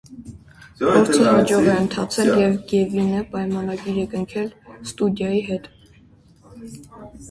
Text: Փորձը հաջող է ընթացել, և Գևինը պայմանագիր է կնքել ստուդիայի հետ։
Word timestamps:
Փորձը 0.79 1.27
հաջող 1.27 1.69
է 1.73 1.75
ընթացել, 1.81 2.33
և 2.41 2.57
Գևինը 2.73 3.23
պայմանագիր 3.37 4.03
է 4.07 4.09
կնքել 4.17 4.53
ստուդիայի 4.77 5.49
հետ։ 5.55 5.75